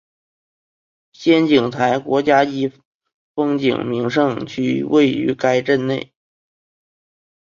[1.13, 2.71] 仙景台国家级
[3.35, 6.11] 风景名胜区位于该镇内。